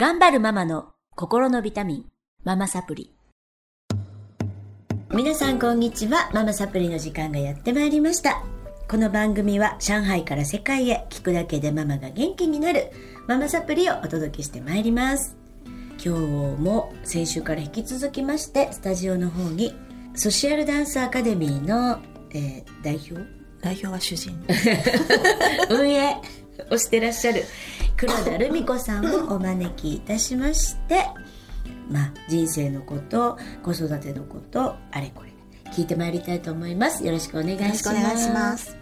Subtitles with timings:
[0.00, 2.04] 頑張るママの心のビタミン、
[2.44, 3.12] ママサプリ。
[5.12, 6.30] 皆さんこんにちは。
[6.32, 8.44] ママサプリの時間がやってまいりました。
[8.88, 12.92] この番組は上海から世界へ聞くだけでママが元気になる
[13.26, 15.36] ママサプリをお届けしてまいります。
[16.00, 19.74] 今日も先週から引き続きましてスタジオの方に
[20.14, 21.98] ソシアルダンスアカデミーの、
[22.30, 23.26] えー代表？
[23.60, 24.40] 代表は主人
[25.68, 26.16] 運営
[26.70, 27.42] をしてらっしゃる
[27.98, 31.04] 黒田留美子さんをお招きいたしまして、
[31.90, 35.32] まあ、人生のこと子育てのことあれこれ
[35.72, 37.04] 聞いてまいりたいと思います。
[37.04, 37.64] よろしくお願いします。
[37.64, 38.76] よろしくお願いします。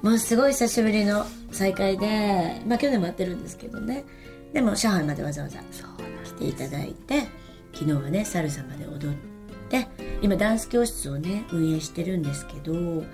[0.00, 4.04] もうすごい久しぶりの再会でまあ去年もやってるんですけどね。
[4.54, 5.60] でも上海までわざわざ
[6.24, 7.28] 来ていただいて
[7.74, 9.16] 昨日はねサルサまで踊っ
[9.68, 9.86] て
[10.22, 13.04] 今ダンス教室をね運営してるんですけど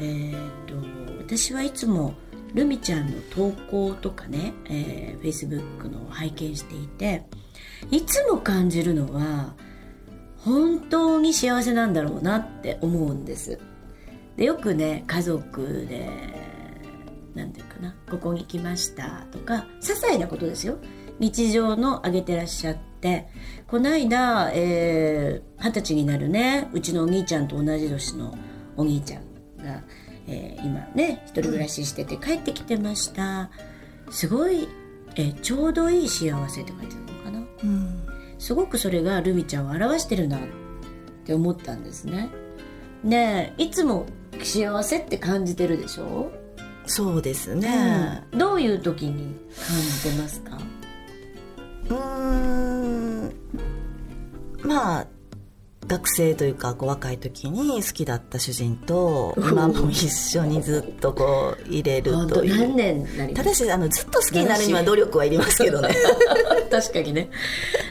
[0.00, 0.74] えー、と
[1.18, 2.14] 私はいつも
[2.54, 7.24] ルミちゃんの投稿とかね、えー、Facebook のを拝見していて
[7.90, 9.54] いつも感じるのは
[10.38, 13.58] 本当に幸せなんだろうなって思うんです。
[14.36, 16.08] でよくね家族で
[17.34, 20.78] 何て言うかなここに来ましたとか些細なことですよ。
[21.18, 23.28] 日常のあげてらっしゃって
[23.66, 28.34] この間えー二十、歳になるねうちのお兄ちゃんと同じ年の
[28.76, 29.22] お兄ちゃん
[29.58, 29.82] が、
[30.30, 33.50] えー今ね一人暮らししてて帰ってきてました。
[34.10, 34.68] すごい、
[35.16, 37.46] えーちょうどいい幸せって書いてあるのかな。
[37.64, 38.06] うん。
[38.38, 40.40] すごくそれがルミちゃんを表してるなっ
[41.24, 42.30] て思ったんですね。
[43.04, 44.06] ねえいつも
[44.42, 46.30] 幸せって感じてるでしょ、
[46.86, 48.22] そうですね。
[48.32, 48.38] うん。
[48.38, 50.58] どういう時に感じてますか？
[51.88, 53.32] うーん。
[54.62, 55.06] まあ
[55.90, 62.56] 学生というかこう若い時に好きだった主人と今も一緒にずっとこう入れるという。
[62.60, 65.88] 何年になりただしあのずっと好きになるには努力はいりますけどね。
[66.70, 67.28] 確かにね。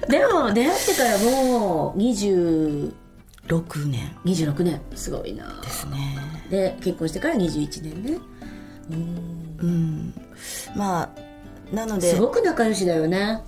[0.07, 2.93] でも出会ってからもう20
[3.49, 4.15] 6年。
[4.23, 4.81] 26年。
[4.95, 5.59] すごいな。
[5.61, 6.15] ですね。
[6.49, 8.17] で結婚してから21年ね。
[8.91, 9.57] うん。
[9.59, 10.13] うん。
[10.73, 13.43] まあなのすでごく仲良しだよね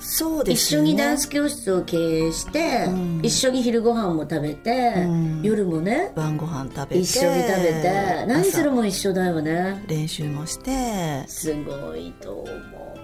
[0.00, 0.80] そうで一すね。
[0.80, 1.96] 緒にダンス教室を経
[2.28, 3.20] 営して、うん。
[3.22, 5.42] 一緒に昼ご飯も食べて、うん。
[5.42, 6.98] 夜もね晩ご飯食べて。
[7.00, 9.84] 一緒に食べて何する朝も一緒だよね。
[9.88, 11.24] 練習もして。
[11.26, 12.48] すごいと思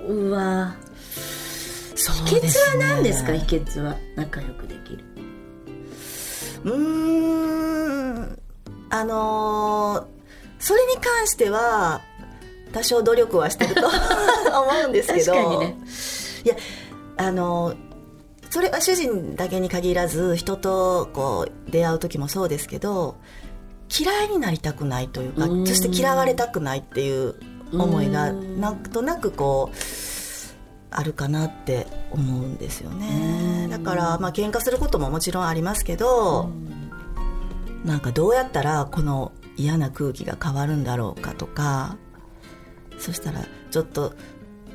[0.09, 0.31] う。
[0.31, 0.75] わ。
[1.97, 2.41] そう秘訣
[2.72, 3.33] はね何ですか？
[3.34, 3.97] 秘訣は。
[4.16, 5.04] 仲良くできる。
[6.65, 8.38] うーん。
[8.91, 10.15] あのー
[10.60, 12.00] それに関しては
[12.72, 13.93] 多少努力はしてると 思
[14.87, 15.33] うんですけど。
[15.34, 15.77] 確かにね。
[16.44, 16.56] いや
[17.16, 17.94] あのー
[18.50, 23.16] それは主人だけに限らず人とこう出会う時もそうですけど
[23.98, 25.66] 嫌いになりたくないというかうん。
[25.66, 27.34] そして嫌われたくないっていう
[27.72, 28.60] 思いがうん。
[28.60, 29.76] なんとなくこう
[30.91, 33.00] あるかなって思うんですようん。
[33.00, 36.48] ねだからまあ喧嘩することももちろんありますけど、
[37.84, 41.97] なんかどうやったらこの嫌な空気が変わるんだろうかとか
[42.98, 44.14] そしたらちょっと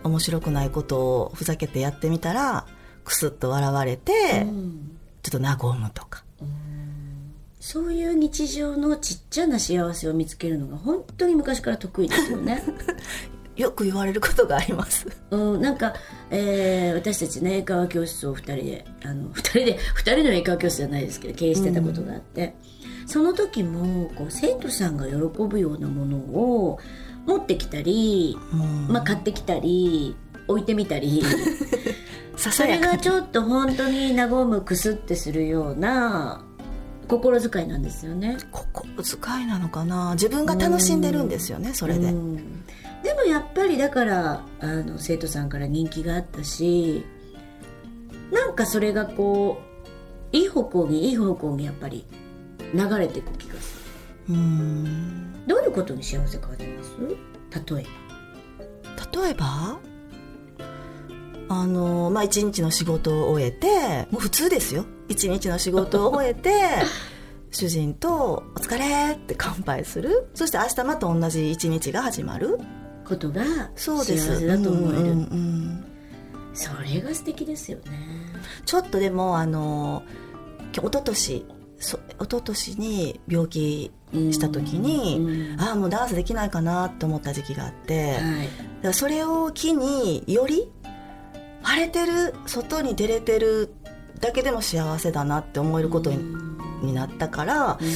[0.03, 2.65] 面白くないことをふざけてやってみたら
[3.03, 4.99] クスッと笑われて、うん。
[5.23, 6.23] ちょっと和むとか。
[7.59, 12.63] そういう日常のちっちゃな幸せを見つけるのが本当に昔から得意ですよね。
[13.57, 15.05] よく言われることがあります。
[15.31, 15.93] うん、なんか、
[16.29, 22.55] えー私たちね英会話教室を2人であの2人で二人の英会話教室じゃないですけど経営してたことがあって、
[23.05, 26.79] その時もこう生徒さんが喜ぶようなものを
[27.25, 28.87] 持ってきたり、うん。
[28.93, 30.15] まあ、買ってきたり
[30.47, 31.23] 置いてみたり。
[32.35, 36.41] さそれがちょっと本当に和むくすってするような
[37.09, 38.37] 心遣いなんですよね。
[38.51, 40.11] 心遣いなのかな？
[40.13, 42.63] 自分が楽しんでるんですよねそれで、うん。
[43.03, 47.03] でもやっぱりだからあの生徒さんから人気があったし
[48.31, 49.59] なんかそれがこ
[50.31, 52.05] ういい方向にいい方向にやっぱり
[52.73, 53.75] 流れていく気がす
[54.29, 55.33] うん。
[55.33, 56.68] るどういうことに幸せ感じ
[57.07, 57.85] 例え
[59.21, 59.79] 例えば？
[61.51, 64.85] あのまあ一日の仕事を終えてもう普通ですよ。
[65.07, 66.51] 一日の仕事を終えて
[67.51, 70.29] 主人と「お疲れ!」って乾杯する。
[70.35, 72.57] そして明日また同じ一日が始まる。
[72.59, 72.65] ば
[73.09, 73.43] ことが
[73.75, 74.27] そうです。
[74.35, 75.85] 幸せだと思える、うんうんうん
[76.53, 77.83] それが素敵ですよね。
[78.65, 80.03] ちょっとでもあの
[80.73, 81.45] 一昨年
[81.79, 85.61] そ一昨年に病気した時に、うん。
[85.61, 88.49] ああもうダンスできないかなと思った時期があって、はい。
[88.81, 90.71] らそれを機により
[91.61, 93.73] 晴れてる外に出れてる
[94.19, 96.93] だけでも幸せだなって思えることに,、うん。
[96.93, 97.87] なったから、うん。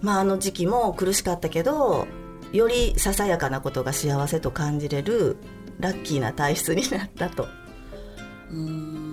[0.00, 2.06] まああの時期も苦しかったけど
[2.52, 5.36] よりささやかなことが幸せと感じれる
[5.78, 7.48] ラッキーな体質になったと。
[8.50, 9.11] うん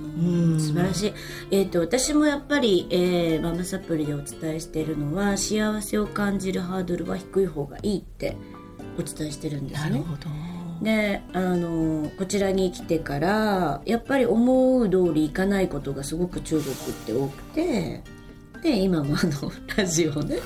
[0.60, 1.14] 素晴らしい、
[1.52, 8.36] えーと、私もやっぱり、えー、ママサプリでお伝えしているのは幸せを感じるハードルは低い方がいいって
[8.98, 9.92] お伝えしてるんですね。
[9.92, 10.50] なるほど。
[10.82, 16.76] であのこちらに来てからやっぱり思う通りいかないことがすごく中国っ
[17.06, 18.02] て多くて
[18.62, 20.38] で今もあの ラジオね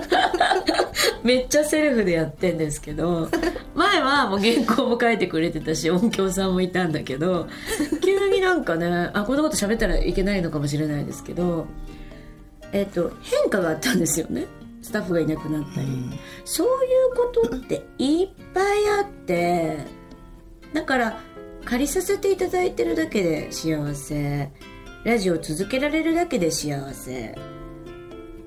[1.22, 3.28] めっちゃセルフでやってんですけど
[3.76, 7.48] 前はもう原稿も書いてくれてたし音響さんもいたんだけど
[8.02, 11.66] 急になんかねあこんなこと喋ったらいけないのかもしれないですけど
[12.72, 14.46] えっ、と変化があったんですよね。
[14.82, 19.78] スタッフがいなくなったり、うん、そういうことっていっぱいあって
[20.72, 21.20] だから
[21.64, 24.50] 借りさせていただいてるだけで幸せ。
[25.04, 27.34] ラジオ続けられるだけで幸せ。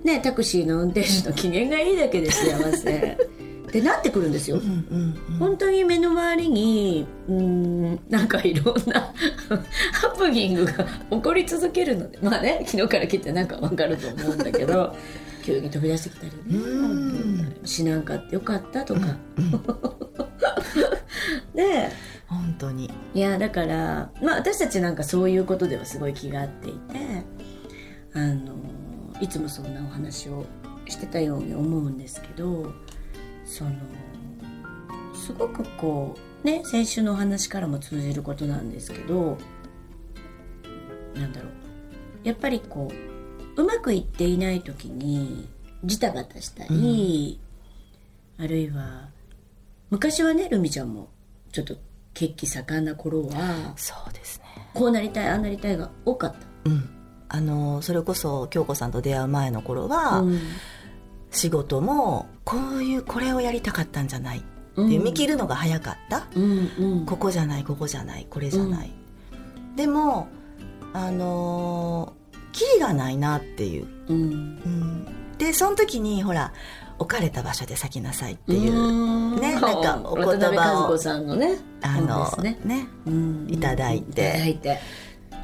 [0.03, 3.17] ねタクシーの運転手の機嫌がいいだけで幸せ
[3.69, 9.13] ってなってくるんですよ、うんうんうん、本当に目の周りにうんなんかいろんな
[9.93, 10.73] ハプニングが
[11.11, 14.95] 起こり続けるのでまあね昨日から来てなんか分かると思うんだけど
[15.45, 19.01] 急に飛び出してきたりね死なんかってよかったとか、
[21.55, 21.89] で
[22.27, 22.91] 本当に。
[23.13, 26.79] いやだからまあ私たちなんかそういうことではすごい気が合っていて
[28.13, 28.53] あの
[29.21, 30.45] いつもそんなお話を
[30.87, 32.73] してたように思うんですけど
[33.49, 33.71] その
[35.15, 39.37] すごくこうね先週のお話からも通じることなんですけど
[41.15, 41.51] なんだろう。
[42.23, 42.91] やっぱりこ
[43.55, 45.49] ううまくいっていない時に
[45.83, 47.39] ジタバタしたり、
[48.37, 49.09] うん、あるいは
[49.89, 51.09] 昔はねルミちゃんも
[51.51, 51.75] ちょっと
[52.13, 54.45] 血気盛んな頃はそうですね。
[54.73, 56.89] こうなりたいああなりたいが多かった、うん、
[57.27, 60.39] あのそれこそ京子さんと出会う前の頃は、うん、
[61.31, 64.39] 仕事もこういうこれをやりたかったんじゃない。
[64.39, 64.41] っ
[64.87, 68.91] て見切るのが早かった、うんうん、ここじゃないここじゃないこれじゃない、
[69.75, 70.29] でも
[70.93, 72.13] あの
[72.53, 76.53] キリがないなっていう、うん、うん、でその時にほら
[76.97, 79.39] 置かれた場所で咲きなさいっていう。
[79.39, 82.59] ねなんかお言葉をさんのねあのね。
[82.65, 82.87] ね
[83.47, 84.29] いただいて。
[84.29, 84.79] いただいて。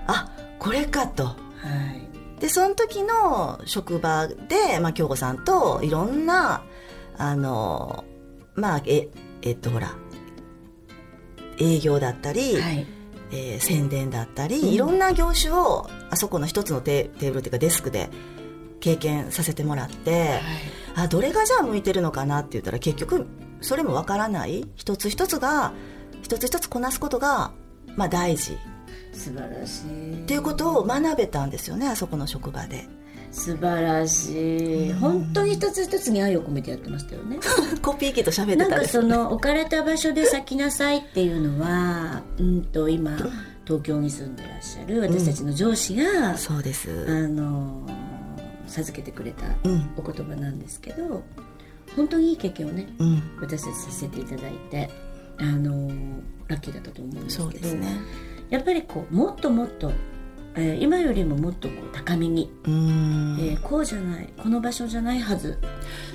[0.07, 0.29] あ
[0.59, 2.14] これかと、はい、
[2.45, 6.61] でその時の職場で、まあ、京子さんといろんな
[7.17, 8.05] あの
[8.53, 9.07] まあえ
[9.41, 9.95] えっとほら
[11.57, 12.85] 営業だったり、はい。
[13.31, 18.11] えー、宣伝だったり、うん、いろんな業種をあそこの一つのテーブルっていうかデスクで
[18.79, 20.41] 経験させてもらって、はい、
[20.95, 23.25] あどれがじゃあ向いてるのかなって言ったら結局
[23.61, 24.63] それもわからない。
[24.75, 25.73] 一つ一つが
[26.21, 27.51] 一つ一つこなすことが、
[27.95, 28.55] まあ、大事
[29.15, 30.23] 素晴らしい。
[30.23, 32.87] っていうことを学べたんですよねあそこの職場で。
[33.31, 37.37] 素晴らしい、うん、本当に一つ一つに愛を込めてやってましたよね。
[37.83, 43.17] コピー機と喋ってたんなんかその置かれた場所で咲きなさいっていうのはうんと今
[43.65, 46.89] 東京に住んでらっしゃる私たちの上司が、うん、そうです。
[47.09, 47.85] あの
[48.67, 49.45] 授けてくれた
[49.97, 51.23] お言葉なんですけど、うん、
[51.95, 54.89] 本当にいい経験をね、うん、私たちさせていただいて
[55.37, 55.89] あの
[56.47, 57.97] ラッキーだったと思うんですけど、ね、
[58.55, 59.91] やっぱりこうもっともっと
[60.57, 65.59] えー、今よりももっとこう高みに、えー、こうじゃないこの場所じゃないはず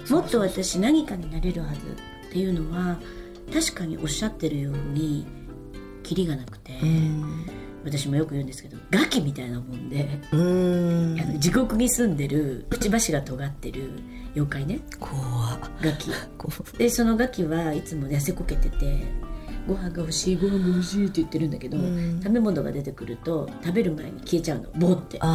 [0.09, 1.81] もっと私何かになれるはず
[2.29, 2.99] っていうのは
[3.53, 5.27] 確かにおっしゃってるように
[6.03, 6.73] キリがなくて
[7.85, 13.91] 私もよく言うんですけどガキみたいなもんであの地獄に住んでるくちばしが尖ってる
[14.35, 14.81] 妖怪ね。
[15.01, 15.59] 怖。
[15.83, 16.11] ガキ。
[16.79, 19.03] でそのガキはいつも痩せこけてて
[19.67, 25.29] ご飯が欲しいご飯が欲しいって言ってるんだけど、うん、食べ物が出てくると食べる前に消えちゃうのボって燃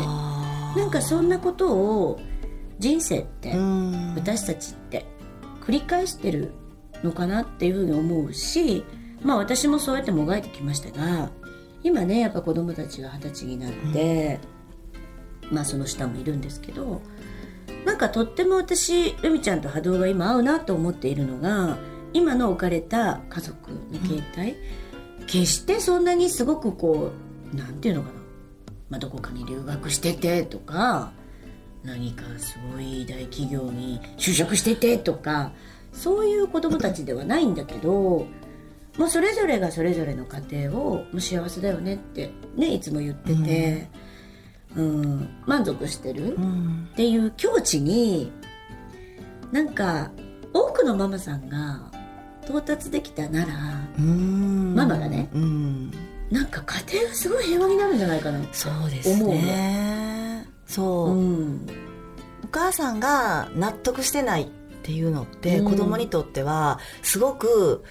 [0.00, 0.40] えて。
[0.76, 2.20] なんかそんなことを
[2.78, 3.54] 人生って
[4.16, 5.04] 私たちって
[5.60, 6.52] 繰り返してる
[7.02, 8.84] のかなっていうふうに思うし
[9.22, 11.30] まあ私もそうやってもがいてきましたが
[11.82, 14.40] 今ねやっぱ子供たちが二十歳になって、
[15.48, 17.02] うん、まあその下もいるんですけど
[17.84, 21.78] なんかとっても私ルミちゃんと波動が今合うなと思っているのが
[22.12, 24.56] 今の置かれた家族の形態、
[25.20, 27.12] うん、決してそんなにすごくこ
[27.52, 28.14] うなんていうのかな、
[28.90, 31.12] まあ、どこかに留学しててとか
[31.84, 35.52] 何かすごい大企業に就職しててとか
[35.92, 38.26] そういう子供たちではないんだけど、
[38.98, 43.88] まあ、それぞれがそれぞれの家庭をもう幸せだよねってねいつも言ってて、
[44.76, 48.30] うん、うん、満足してるっていう境地に
[49.52, 50.12] なんか
[50.52, 51.90] 多くのママさんが
[52.50, 53.54] 到達できたなら
[53.96, 55.30] ママがね
[56.30, 60.46] なんか家庭がすごい平和になるんじゃないかなそうですね。
[60.66, 61.66] そう、うん、
[62.44, 64.46] お母さんが納得してないっ
[64.82, 67.82] ていうのって、うん、子供にとってはすごく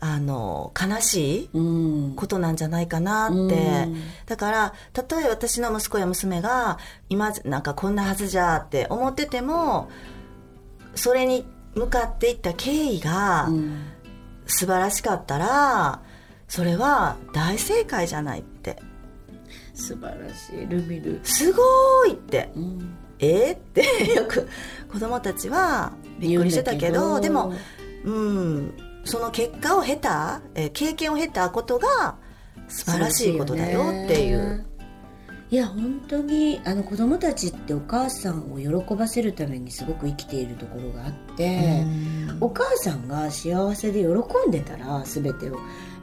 [0.00, 2.12] あの悲しうん。
[2.12, 3.96] いことなんじゃないかなって、うん。
[4.26, 9.90] だからたとえ私の息子や娘が今なんかこんなはずじゃって思ってても
[10.94, 11.44] それに
[11.74, 13.82] 向かっていった経緯がうん
[14.48, 16.00] 素晴らしかったら
[16.48, 18.76] それは大正解じゃないって。
[19.74, 22.50] 素晴らしいルミル、すごいって。
[22.56, 23.84] うん、えーって。
[24.16, 24.48] よく
[24.90, 27.20] 子供たちはびっくりしてたけど。
[27.20, 27.52] でも
[28.04, 28.74] うん。
[29.04, 32.16] その結果を経た、えー経験を経たことが
[32.66, 34.66] 素晴らしいことだよっていう。
[35.50, 41.86] いや本当にあの子供たちってお母さんを喜ばせるためにすごく生きているところがあって、
[42.40, 45.58] お母さんが幸せで喜んでたら全てを。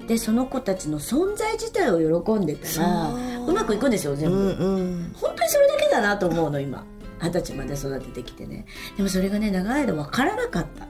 [0.07, 3.09] でその子たちの存在自体を喜んでたら
[3.47, 5.11] うまくいくんですよ全部、うんうん。
[5.15, 6.85] 本当にそれだけだなと思うの今。
[7.21, 8.65] 二十歳まで育ててきてね。
[8.97, 10.87] でもそれがね長い間分からなかった。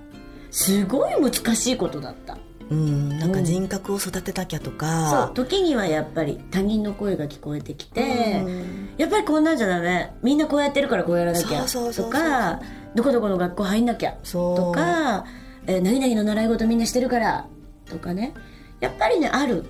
[0.52, 2.38] すごい難しいことだった
[2.70, 8.90] うん、なんか人格を育てなきゃとそうか、時にはやっぱり他人の声が聞こえてきて、うん。
[8.98, 10.14] やっぱりこんなんじゃダメ。
[10.24, 11.66] みんなこうやってるからこうやらなきゃ。
[11.66, 12.60] とか
[12.96, 14.14] どこどこの学校入んなきゃ。
[14.24, 15.26] とか、
[15.68, 17.48] えー何々の習い事みんなしてるから。
[17.90, 18.34] とかね。
[18.80, 19.64] やっぱりねある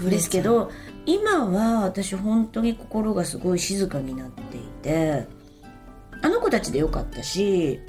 [0.00, 0.70] んですけど
[1.06, 5.26] 今は私本当に心がすごい静かになっていて
[6.22, 7.80] あの子たちでよかったし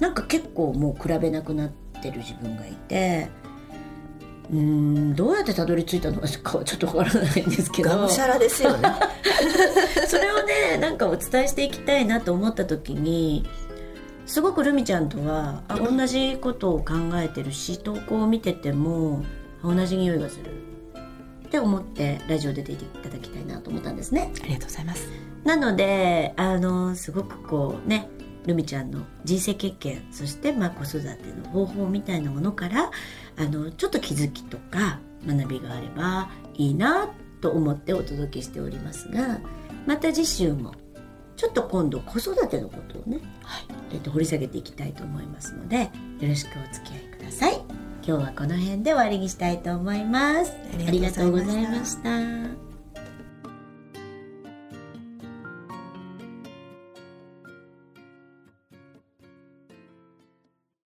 [0.00, 3.28] なんか結構もう比べなくなってる自分がいて
[4.50, 7.90] うーんどうやってたどり着いたのかはちょっとわからないんですけど。
[7.90, 8.88] がむしゃらですよね。
[10.06, 13.48] それをねなんかお伝えしていきたいなと思った時に
[14.26, 19.24] すごくルミちゃんとはあ同じことを考えてるし投稿を見てても
[19.62, 20.50] あ同じ匂いがする。
[21.46, 24.32] って思ってラジオ出ていただきたいなと思ったんですね。
[24.42, 25.08] ありがとうございます。
[25.44, 28.08] なのであのすごくこうね
[28.46, 32.90] ルミちゃんの人生経験そしてまあ子育ての方法みたいなものから
[33.36, 37.10] あのちょっと気づきとか学びがあればいいな
[37.40, 39.40] と思ってお届けしておりますが
[39.86, 40.74] また次週も
[41.36, 43.18] ちょっと今度子育てのことをね、
[43.92, 45.82] えっと掘り下げていきたいと思いますので
[46.20, 47.84] よろしくお付き合いください。
[48.06, 50.52] 今日はこの辺で終わりにしたいと思います。
[50.86, 52.73] ありがとうございました。